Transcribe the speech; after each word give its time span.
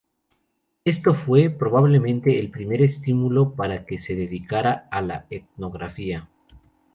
Esto 0.83 1.13
fue, 1.13 1.51
probablemente, 1.51 2.39
el 2.39 2.49
primer 2.49 2.81
estímulo 2.81 3.53
para 3.53 3.85
que 3.85 4.01
se 4.01 4.15
dedicara 4.15 4.87
a 4.89 4.99
la 5.03 5.27
etnografía. 5.29 6.27